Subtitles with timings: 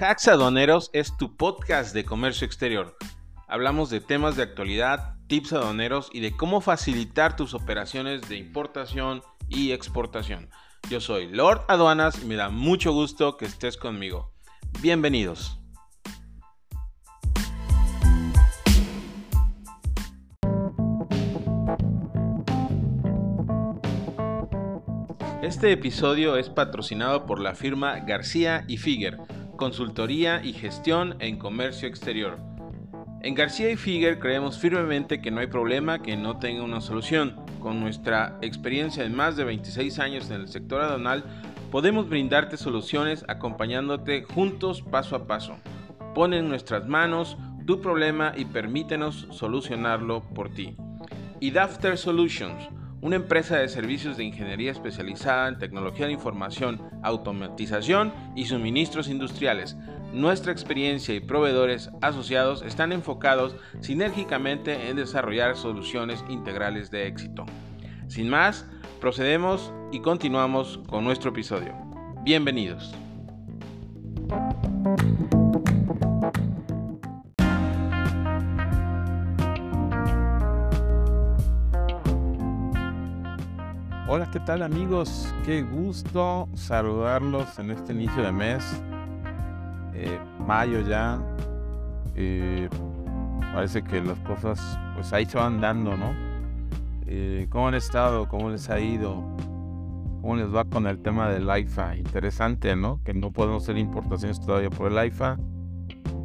[0.00, 2.96] Hacks Aduaneros es tu podcast de comercio exterior.
[3.48, 9.22] Hablamos de temas de actualidad, tips aduaneros y de cómo facilitar tus operaciones de importación
[9.48, 10.50] y exportación.
[10.88, 14.32] Yo soy Lord Aduanas y me da mucho gusto que estés conmigo.
[14.80, 15.58] Bienvenidos.
[25.42, 29.18] Este episodio es patrocinado por la firma García y Figuer,
[29.58, 32.38] consultoría y gestión en comercio exterior.
[33.20, 37.36] En García y Figuer creemos firmemente que no hay problema que no tenga una solución.
[37.60, 41.24] Con nuestra experiencia de más de 26 años en el sector aduanal,
[41.70, 45.56] podemos brindarte soluciones acompañándote juntos paso a paso.
[46.14, 50.76] Pon en nuestras manos tu problema y permítenos solucionarlo por ti.
[51.40, 52.68] Y Dafter Solutions
[53.00, 59.76] una empresa de servicios de ingeniería especializada en tecnología de información, automatización y suministros industriales.
[60.12, 67.46] Nuestra experiencia y proveedores asociados están enfocados sinérgicamente en desarrollar soluciones integrales de éxito.
[68.08, 68.66] Sin más,
[69.00, 71.74] procedemos y continuamos con nuestro episodio.
[72.24, 72.94] Bienvenidos.
[84.18, 85.32] Hola, ¿qué tal amigos?
[85.44, 88.64] Qué gusto saludarlos en este inicio de mes.
[89.94, 91.22] Eh, mayo ya.
[92.16, 92.68] Eh,
[93.52, 94.58] parece que las cosas
[94.96, 96.12] pues ahí se van dando, ¿no?
[97.06, 98.28] Eh, ¿Cómo han estado?
[98.28, 99.22] ¿Cómo les ha ido?
[100.20, 101.94] ¿Cómo les va con el tema del IFA?
[101.94, 103.00] Interesante, ¿no?
[103.04, 105.38] Que no podemos hacer importaciones todavía por el IFA.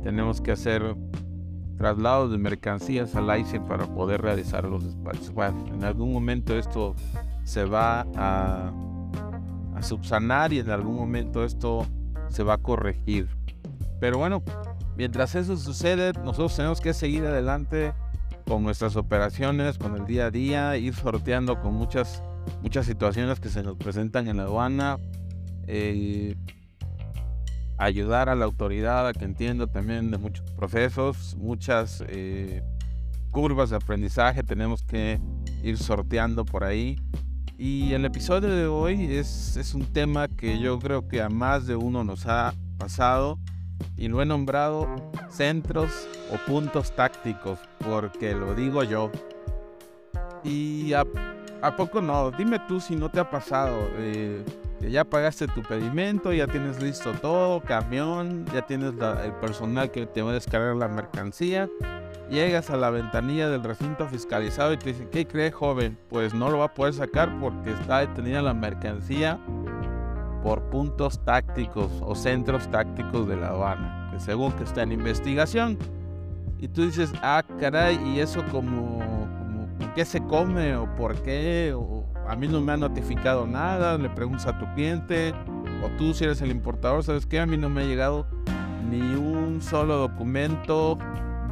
[0.01, 0.95] Tenemos que hacer
[1.77, 5.31] traslados de mercancías al ICE para poder realizar los despachos.
[5.31, 6.95] Bueno, en algún momento esto
[7.43, 8.71] se va a,
[9.81, 11.85] subsanar y en algún momento esto
[12.29, 13.27] se va a corregir.
[13.99, 14.41] Pero bueno,
[14.95, 17.93] mientras eso sucede, nosotros tenemos que seguir adelante
[18.47, 22.23] con nuestras operaciones, con el día a día, ir sorteando con muchas,
[22.61, 24.99] muchas situaciones que se nos presentan en la aduana,
[25.67, 26.37] eh,
[27.77, 32.63] ayudar a la autoridad a que entienda también de muchos procesos, muchas eh,
[33.31, 35.19] curvas de aprendizaje tenemos que
[35.61, 36.97] ir sorteando por ahí
[37.65, 41.65] y el episodio de hoy es, es un tema que yo creo que a más
[41.65, 43.39] de uno nos ha pasado
[43.95, 44.85] y lo he nombrado
[45.29, 45.89] centros
[46.29, 49.09] o puntos tácticos porque lo digo yo.
[50.43, 51.05] Y a,
[51.77, 53.77] poco no, dime tú si no te ha pasado.
[53.95, 54.43] Eh,
[54.81, 58.91] ya pagaste tu pedimento, ya tienes listo todo, camión, ya tienes
[59.23, 61.69] el personal que te va a descargar la mercancía
[62.33, 65.99] Llegas a la ventanilla del recinto fiscalizado y te dicen, ¿qué cree joven?
[66.09, 69.39] Pues no lo va a poder sacar porque está detenida la mercancía
[70.41, 75.77] por puntos tácticos o centros tácticos de la aduana, que según que está en investigación.
[76.57, 78.99] Y tú dices, ah, caray, ¿y eso como,
[79.93, 81.77] qué se come o por qué?
[82.27, 85.35] A mí no me ha notificado nada, le preguntas a tu cliente,
[85.83, 87.39] o tú si eres el importador, ¿sabes qué?
[87.39, 88.25] A mí no me ha llegado
[88.89, 90.97] ni un solo documento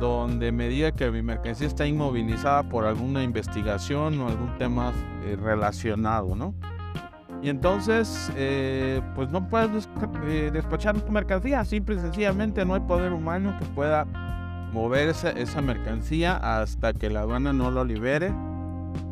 [0.02, 4.92] donde me diga que mi mercancía está inmovilizada por alguna investigación o algún tema
[5.24, 6.56] eh, relacionado, ¿no?
[7.44, 9.88] Y entonces, eh, pues no puedes
[10.26, 14.06] eh, despachar tu mercancía, simple y sencillamente no hay poder humano que pueda
[14.74, 18.34] mover esa, esa mercancía hasta que la aduana no lo libere.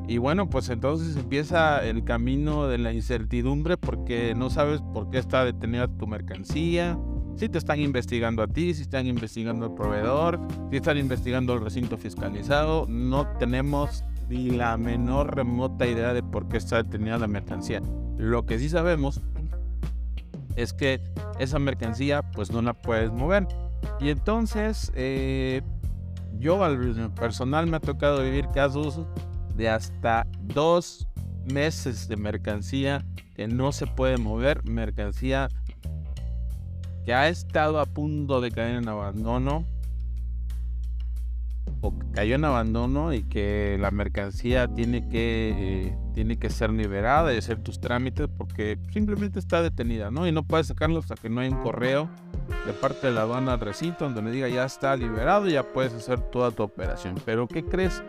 [0.08, 5.20] Y bueno, pues entonces empieza el camino de la incertidumbre porque no sabes por qué
[5.20, 6.98] está detenida tu mercancía,
[7.40, 10.40] si te están investigando a ti, si están investigando al proveedor,
[10.70, 16.50] si están investigando el recinto fiscalizado, no tenemos ni la menor remota idea de por
[16.50, 17.82] qué está detenida la mercancía.
[18.18, 19.22] Lo que sí sabemos
[20.58, 21.00] es que
[21.40, 23.48] esa mercancía pues no la puedes mover.
[24.02, 25.62] Y entonces eh,
[26.40, 29.06] yo al personal me ha tocado vivir casos
[29.56, 31.08] de hasta dos
[31.46, 35.48] meses de mercancía que no se puede mover, mercancía
[37.10, 39.66] que ha estado a punto de caer en abandono
[41.82, 47.34] o cayó en abandono y que la mercancía tiene que, eh, tiene que ser liberada
[47.34, 50.28] y hacer tus trámites porque simplemente está detenida, ¿no?
[50.28, 52.12] Y no puedes sacarlo hasta que no hay un correo
[52.68, 55.96] de parte de la aduana recinto donde me diga ya está liberado y ya puedes
[55.96, 57.16] hacer toda tu operación.
[57.26, 58.04] Pero ¿qué crees?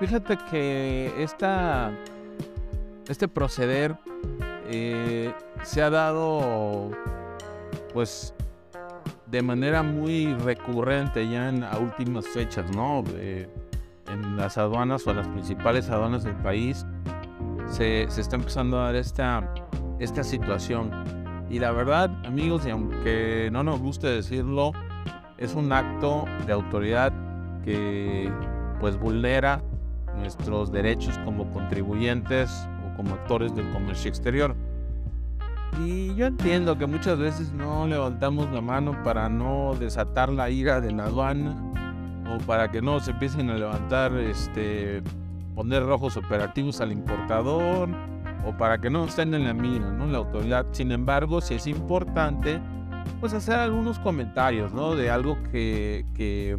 [0.00, 1.92] Fíjate que esta,
[3.10, 3.94] este proceder
[4.70, 6.92] eh, se ha dado
[7.92, 8.34] pues
[9.26, 13.02] de manera muy recurrente ya en últimas fechas, ¿no?
[13.16, 16.84] en las aduanas o en las principales aduanas del país
[17.66, 19.54] se, está empezando a dar esta,
[19.98, 20.90] esta situación.
[21.48, 24.72] Y la verdad, amigos, y aunque no nos guste decirlo,
[25.38, 27.12] es un acto de autoridad
[27.64, 28.30] que
[28.80, 29.62] pues vulnera
[30.16, 32.50] nuestros derechos como contribuyentes
[32.86, 34.54] o como actores del comercio exterior.
[35.80, 40.80] Y yo entiendo que muchas veces no levantamos la mano para no desatar la ira
[40.80, 41.56] de la aduana
[42.30, 45.02] o para que no se empiecen a levantar, este,
[45.54, 47.88] poner rojos operativos al importador
[48.46, 50.06] o para que no estén en la mira, ¿no?
[50.06, 50.66] La autoridad.
[50.72, 52.60] Sin embargo, si es importante,
[53.20, 54.94] pues hacer algunos comentarios, ¿no?
[54.94, 56.56] De algo que, que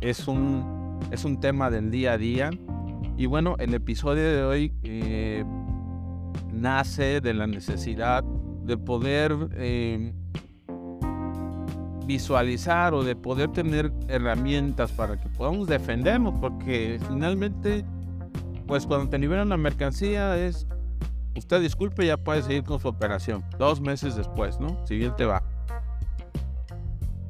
[0.00, 2.50] es, un, es un tema del día a día.
[3.16, 5.44] Y bueno, el episodio de hoy eh,
[6.54, 10.12] nace de la necesidad de poder eh,
[12.06, 17.84] visualizar o de poder tener herramientas para que podamos defendernos, porque finalmente,
[18.66, 20.66] pues cuando te liberan la mercancía es
[21.36, 23.44] usted disculpe, ya puede seguir con su operación.
[23.58, 24.84] Dos meses después, ¿no?
[24.86, 25.42] Si bien te va.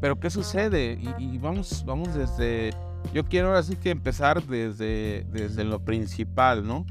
[0.00, 0.98] Pero ¿qué sucede?
[1.18, 2.70] Y, vamos, vamos desde...
[3.12, 6.84] Yo quiero ahora sí que empezar desde, desde lo principal, ¿no?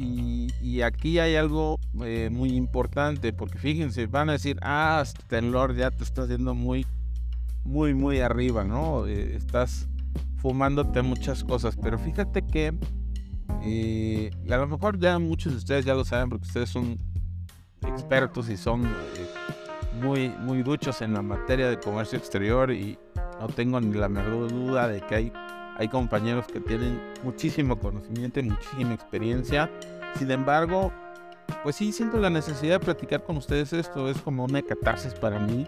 [0.00, 5.90] Y, aquí hay algo eh, muy importante, porque fíjense, van a decir, ah, Tenlor ya
[5.90, 6.86] te estás yendo muy,
[7.64, 9.08] muy, muy arriba, ¿no?
[9.08, 9.88] Eh, estás
[10.36, 12.74] fumándote muchas cosas, pero fíjate que
[13.64, 16.96] y a lo mejor ya muchos de ustedes ya lo saben porque ustedes son
[17.86, 18.90] expertos y son eh,
[20.00, 22.98] muy, muy duchos en la materia de comercio exterior y
[23.40, 25.32] no tengo ni la menor duda de que hay,
[25.78, 29.70] hay compañeros que tienen muchísimo conocimiento y muchísima experiencia.
[30.16, 30.92] Sin embargo,
[31.62, 34.10] pues sí siento la necesidad de platicar con ustedes esto.
[34.10, 35.66] Es como una catarsis para mí.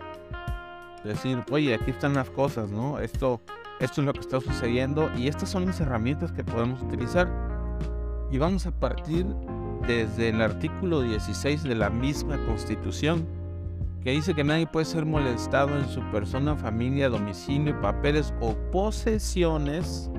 [1.04, 2.98] Decir, oye, aquí están las cosas, ¿no?
[2.98, 3.40] Esto,
[3.78, 7.28] esto es lo que está sucediendo y estas son las herramientas que podemos utilizar.
[8.32, 9.24] Y vamos a partir
[9.86, 13.26] desde el artículo 16 de la misma Constitución,
[14.02, 20.10] que dice que nadie puede ser molestado en su persona, familia, domicilio, papeles o posesiones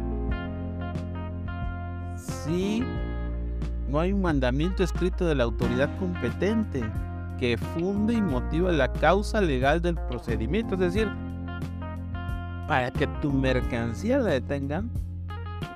[2.15, 2.83] si
[3.89, 6.81] no hay un mandamiento escrito de la autoridad competente
[7.39, 10.75] que funde y motiva la causa legal del procedimiento.
[10.75, 11.09] Es decir,
[12.67, 14.89] para que tu mercancía la detengan,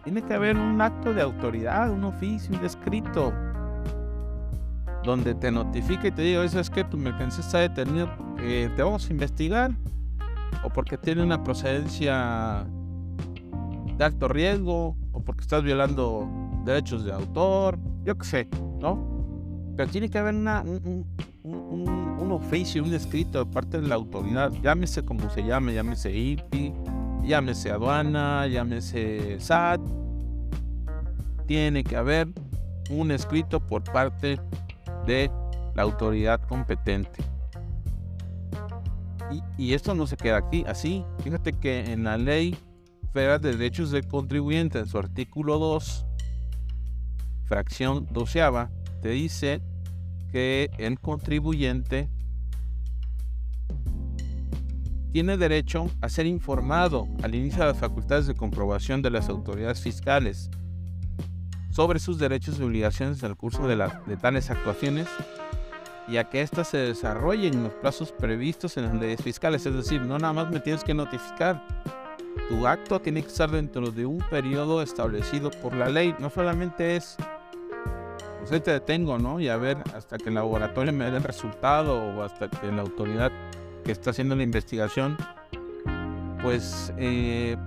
[0.03, 3.33] tiene que haber un acto de autoridad, un oficio, un escrito,
[5.05, 9.11] donde te notifique y te diga, es que tu mercancía está detenida, te vamos a
[9.11, 9.71] investigar,
[10.63, 12.65] o porque tiene una procedencia
[13.97, 16.27] de alto riesgo, o porque estás violando
[16.65, 18.47] derechos de autor, yo qué sé,
[18.79, 19.73] ¿no?
[19.77, 21.05] Pero tiene que haber una, un,
[21.43, 26.73] un, oficio, un escrito de parte de la autoridad, llámese como se llame, llámese IPI,
[27.23, 29.81] llámese aduana, llámese SAT,
[31.45, 32.27] tiene que haber
[32.89, 34.39] un escrito por parte
[35.05, 35.31] de
[35.75, 37.23] la autoridad competente.
[39.57, 41.03] Y, esto no se queda aquí, así.
[41.23, 42.55] Fíjate que en la ley
[43.11, 46.05] federal de derechos del contribuyente, en su artículo 2,
[47.45, 48.69] fracción doceava,
[49.01, 49.61] te dice
[50.31, 52.09] que el contribuyente
[55.11, 59.81] tiene derecho a ser informado al inicio de las facultades de comprobación de las autoridades
[59.81, 60.49] fiscales
[61.75, 65.07] sobre sus derechos y obligaciones el curso de, de tales actuaciones
[66.07, 69.65] y a que éstas se desarrollen en los plazos previstos en las leyes fiscales.
[69.65, 71.61] Es decir, no nada más me tienes que notificar.
[72.47, 76.15] Tu acto tiene que estar dentro de un periodo establecido por la ley.
[76.17, 77.17] No solamente es,
[78.39, 79.41] pues ahí te detengo, ¿no?
[79.41, 82.83] Y a ver hasta que el laboratorio me dé el resultado o hasta que la
[82.83, 83.33] autoridad
[83.83, 85.17] que está haciendo la investigación,
[86.41, 87.57] pues eh,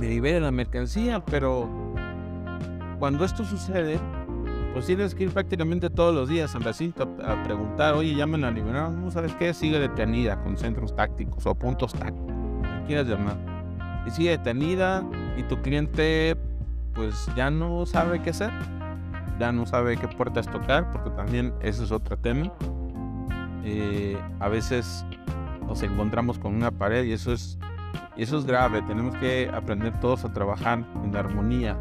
[0.00, 1.79] me libere la mercancía, pero
[3.00, 3.98] cuando esto sucede,
[4.74, 8.38] pues tienes que ir prácticamente todos los días al recinto a, preguntar, oye, ya me
[8.38, 12.32] la liberaron, no sabes qué, sigue detenida con centros tácticos o puntos tácticos,
[12.86, 13.36] quieras llamar.
[14.06, 15.02] Y sigue detenida
[15.36, 16.36] y tu cliente
[16.94, 18.50] pues ya no sabe qué hacer,
[19.38, 22.52] ya no sabe qué puertas tocar, porque también ese es otro tema.
[23.64, 25.06] Eh, a veces
[25.66, 27.58] nos encontramos con una pared y eso es,
[28.14, 28.82] y eso es grave.
[28.82, 31.78] Tenemos que aprender todos a trabajar en armonía.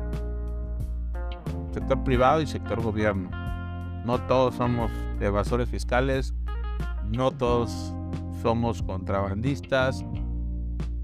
[1.80, 3.30] Sector privado y sector gobierno.
[4.04, 6.34] No todos somos evasores fiscales,
[7.06, 7.94] no todos
[8.42, 10.04] somos contrabandistas.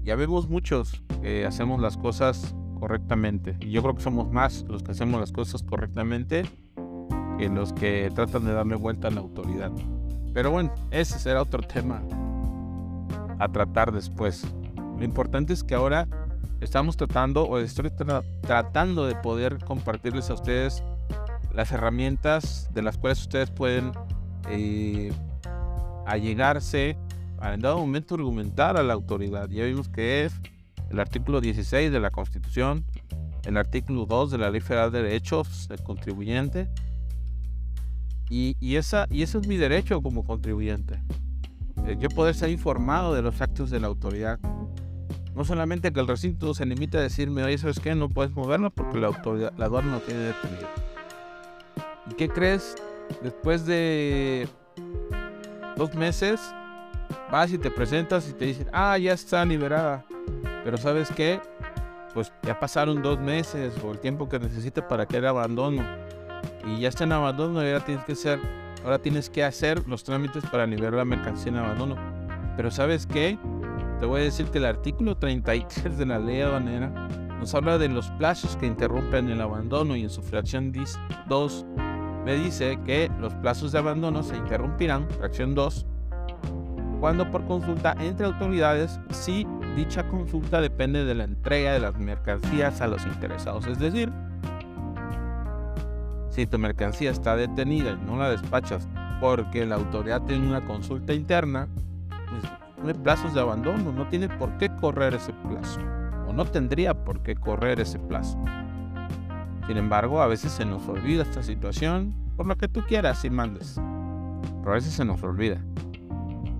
[0.02, 3.56] Ya vemos muchos que hacemos las cosas correctamente.
[3.60, 6.42] Y yo creo que somos más los que hacemos las cosas correctamente
[7.38, 9.72] que los que tratan de darle vuelta a la autoridad.
[10.34, 12.02] Pero bueno, ese será otro tema
[13.38, 14.46] a tratar después.
[14.98, 16.06] Lo importante es que ahora
[16.60, 17.90] estamos tratando o estoy
[18.42, 20.82] tratando de poder compartirles a ustedes
[21.52, 23.92] las herramientas de las cuales ustedes pueden
[24.48, 25.12] eh,
[26.06, 26.96] allegarse
[27.42, 29.48] en dado momento argumentar a la autoridad.
[29.48, 30.34] Ya vimos que es
[30.90, 32.84] el artículo 16 de la Constitución,
[33.44, 36.68] el artículo 2 de la Ley Federal de Derechos del Contribuyente.
[38.28, 41.00] Y, y, esa, y ese es mi derecho como contribuyente.
[41.86, 44.40] Eh, yo poder ser informado de los actos de la autoridad.
[45.36, 47.94] No solamente que el recinto se limite a decirme, oye, ¿sabes qué?
[47.94, 50.66] No puedes moverlo porque la, autoridad, la aduana no tiene detenido.
[52.10, 52.74] ¿Y qué crees?
[53.22, 54.48] Después de
[55.76, 56.40] dos meses,
[57.30, 60.06] vas y te presentas y te dicen, ah, ya está liberada.
[60.64, 61.38] Pero ¿sabes qué?
[62.14, 65.84] Pues ya pasaron dos meses o el tiempo que necesites para que el abandono.
[66.66, 68.40] Y ya está en abandono y ahora tienes que hacer,
[68.82, 71.96] ahora tienes que hacer los trámites para liberar la mercancía en abandono.
[72.56, 73.38] Pero ¿sabes qué?
[73.98, 76.90] Te voy a decir que el artículo 33 de la ley aduanera
[77.38, 80.72] nos habla de los plazos que interrumpen el abandono y en su fracción
[81.28, 81.66] 2
[82.24, 85.86] me dice que los plazos de abandono se interrumpirán, fracción 2,
[87.00, 92.80] cuando por consulta entre autoridades si dicha consulta depende de la entrega de las mercancías
[92.80, 93.66] a los interesados.
[93.66, 94.12] Es decir,
[96.30, 98.88] si tu mercancía está detenida y no la despachas
[99.20, 101.68] porque la autoridad tiene una consulta interna,
[102.84, 105.80] hay plazos de abandono, no tiene por qué correr ese plazo,
[106.26, 108.38] o no tendría por qué correr ese plazo.
[109.66, 113.30] Sin embargo, a veces se nos olvida esta situación, por lo que tú quieras y
[113.30, 113.80] mandes.
[114.60, 115.60] Pero a veces se nos olvida.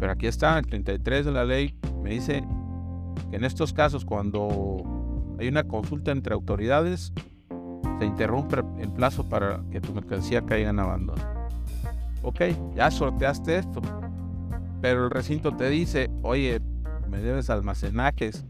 [0.00, 2.44] Pero aquí está, el 33 de la ley me dice
[3.30, 4.82] que en estos casos cuando
[5.38, 7.12] hay una consulta entre autoridades,
[7.98, 11.22] se interrumpe el plazo para que tu mercancía caiga en abandono.
[12.22, 12.40] Ok,
[12.74, 13.80] ya sorteaste esto,
[14.86, 16.60] pero el recinto te dice, oye,
[17.08, 18.44] me debes almacenajes.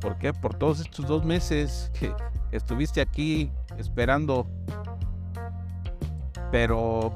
[0.00, 0.32] ¿Por qué?
[0.32, 2.10] Por todos estos dos meses que
[2.52, 4.46] estuviste aquí esperando.
[6.50, 7.12] Pero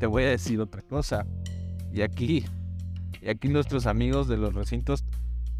[0.00, 1.24] te voy a decir otra cosa.
[1.92, 2.46] Y aquí,
[3.20, 5.04] y aquí nuestros amigos de los recintos,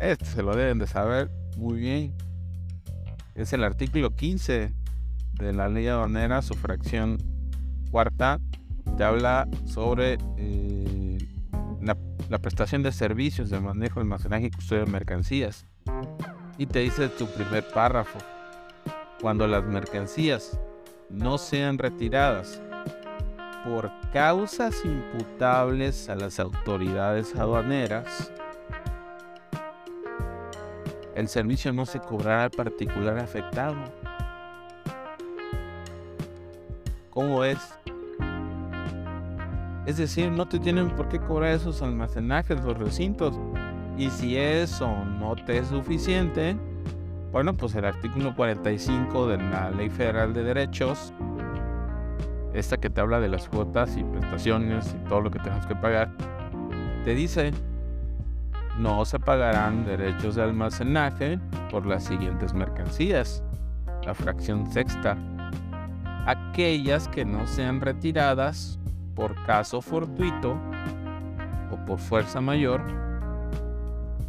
[0.00, 2.16] este se lo deben de saber muy bien.
[3.36, 4.74] Es el artículo 15
[5.34, 7.18] de la ley aduanera, su fracción
[7.92, 8.40] cuarta,
[8.96, 11.01] te habla sobre eh,
[11.82, 15.66] la, prestación de servicios de manejo, almacenaje y custodia de mercancías.
[16.58, 18.18] Y te dice tu primer párrafo,
[19.20, 20.58] cuando las mercancías
[21.10, 22.60] no sean retiradas
[23.64, 28.32] por causas imputables a las autoridades aduaneras,
[31.14, 33.76] el servicio no se cobrará al particular afectado.
[37.10, 37.58] ¿Cómo es?
[39.86, 43.38] Es decir, no te tienen por qué cobrar esos almacenajes, los recintos.
[43.98, 46.56] Y si eso no te es suficiente,
[47.32, 51.12] bueno, pues el artículo 45 de la Ley Federal de Derechos
[52.54, 55.74] esta que te habla de las cuotas y prestaciones y todo lo que tenemos que
[55.74, 56.10] pagar,
[57.04, 57.52] te dice,
[58.78, 61.38] no se pagarán derechos de almacenaje
[61.70, 63.42] por las siguientes mercancías.
[64.04, 65.16] La fracción sexta,
[66.26, 68.78] aquellas que no sean retiradas
[69.14, 70.56] por caso fortuito
[71.70, 72.82] o por fuerza mayor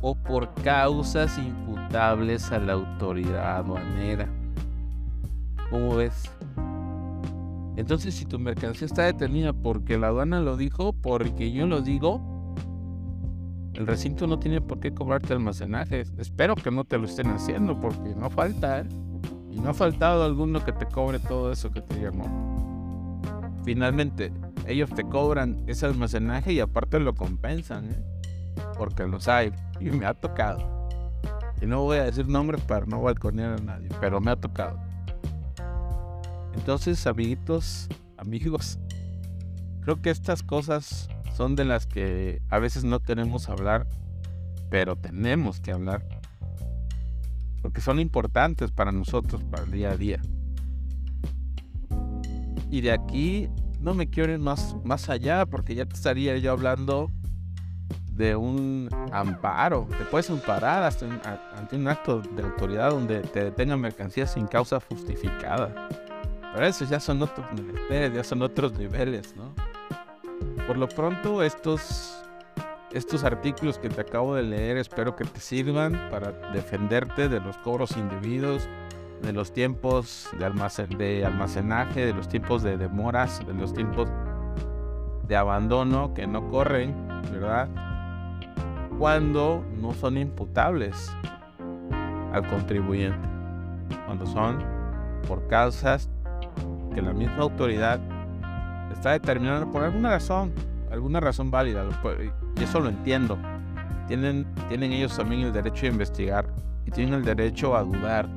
[0.01, 4.27] o por causas imputables a la autoridad aduanera.
[5.69, 6.29] ¿Cómo ves?
[7.75, 12.21] Entonces, si tu mercancía está detenida porque la aduana lo dijo, porque yo lo digo,
[13.73, 16.03] el recinto no tiene por qué cobrarte almacenaje.
[16.17, 18.85] Espero que no te lo estén haciendo porque no falta, ¿eh?
[19.51, 23.21] Y no ha faltado alguno que te cobre todo eso que te llamó.
[23.63, 24.31] Finalmente,
[24.67, 28.03] ellos te cobran ese almacenaje y aparte lo compensan, ¿eh?
[28.77, 30.89] Porque los hay y me ha tocado.
[31.61, 34.79] Y no voy a decir nombres para no balconear a nadie, pero me ha tocado.
[36.55, 38.79] Entonces, amiguitos, amigos,
[39.81, 43.87] creo que estas cosas son de las que a veces no queremos hablar,
[44.69, 46.05] pero tenemos que hablar.
[47.61, 50.21] Porque son importantes para nosotros, para el día a día.
[52.69, 53.49] Y de aquí
[53.83, 57.11] no me quiero ir más, más allá, porque ya te estaría yo hablando
[58.13, 59.87] de un amparo.
[59.97, 61.05] Te puedes amparar hasta
[61.55, 65.89] ante un acto de autoridad donde te detengan mercancías sin causa justificada.
[66.53, 69.53] Pero eso ya son otros niveles, ya son otros niveles, ¿no?
[70.65, 72.23] Por lo pronto, estos,
[72.93, 77.57] estos artículos que te acabo de leer espero que te sirvan para defenderte de los
[77.57, 78.69] cobros indebidos,
[79.21, 84.09] de los tiempos de, de almacenaje, de los tiempos de demoras, de los tiempos
[85.27, 86.95] de abandono que no corren,
[87.31, 87.69] ¿verdad?
[88.97, 91.11] Cuando no son imputables
[92.33, 93.27] al contribuyente,
[94.05, 94.63] cuando son
[95.27, 96.09] por causas
[96.93, 97.99] que la misma autoridad
[98.91, 100.53] está determinando por alguna razón,
[100.91, 101.83] alguna razón válida,
[102.55, 103.37] y eso lo entiendo.
[104.07, 106.45] Tienen, tienen ellos también el derecho a investigar
[106.85, 108.27] y tienen el derecho a dudar.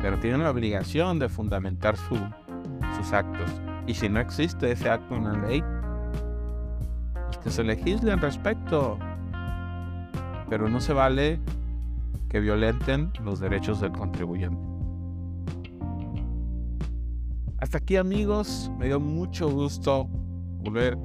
[0.00, 3.50] Pero tienen la obligación de fundamentar sus actos.
[3.86, 5.64] Y si no existe ese acto en la ley,
[7.26, 8.98] pues que se legisle al respecto.
[10.48, 11.40] Pero no se vale
[12.28, 14.70] que violenten los derechos del contribuyente.
[17.58, 20.06] Hasta aquí amigos, me dio mucho gusto
[20.62, 20.96] volver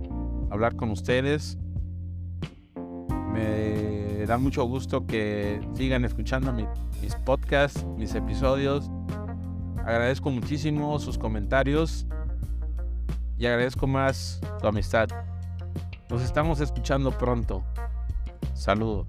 [0.50, 1.58] a hablar con ustedes.
[4.26, 8.90] Me da mucho gusto que sigan escuchando mis podcasts, mis episodios.
[9.86, 12.08] Agradezco muchísimo sus comentarios
[13.38, 15.10] y agradezco más su amistad.
[16.10, 17.64] Nos estamos escuchando pronto.
[18.56, 19.06] Saludos.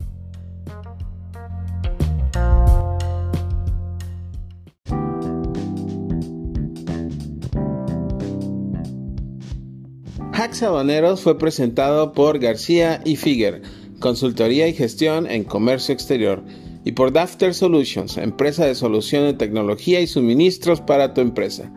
[10.34, 13.62] Hacks Habaneros fue presentado por García y Figuer,
[14.06, 16.40] Consultoría y Gestión en Comercio Exterior
[16.84, 21.72] y por Dafter Solutions, empresa de solución de tecnología y suministros para tu empresa.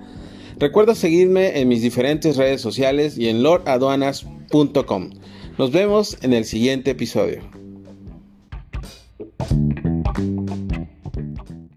[0.60, 5.10] Recuerda seguirme en mis diferentes redes sociales y en lordaduanas.com.
[5.58, 7.42] Nos vemos en el siguiente episodio.